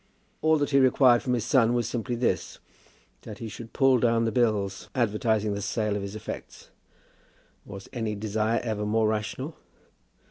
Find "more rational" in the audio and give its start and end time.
8.87-9.55